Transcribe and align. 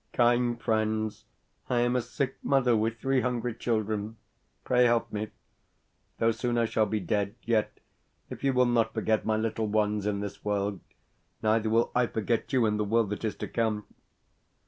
"Kind 0.13 0.59
friends 0.59 1.25
I 1.69 1.81
am 1.81 1.95
a 1.95 2.01
sick 2.01 2.35
mother 2.41 2.75
with 2.75 2.97
three 2.97 3.21
hungry 3.21 3.53
children. 3.53 4.17
Pray 4.63 4.85
help 4.85 5.11
me. 5.13 5.27
Though 6.17 6.31
soon 6.31 6.57
I 6.57 6.65
shall 6.65 6.87
be 6.87 6.99
dead, 6.99 7.35
yet, 7.43 7.79
if 8.27 8.43
you 8.43 8.51
will 8.51 8.65
not 8.65 8.95
forget 8.95 9.25
my 9.27 9.37
little 9.37 9.67
ones 9.67 10.07
in 10.07 10.19
this 10.19 10.43
world, 10.43 10.79
neither 11.43 11.69
will 11.69 11.91
I 11.93 12.07
forget 12.07 12.51
you 12.51 12.65
in 12.65 12.77
the 12.77 12.83
world 12.83 13.11
that 13.11 13.23
is 13.23 13.35
to 13.35 13.47
come." 13.47 13.85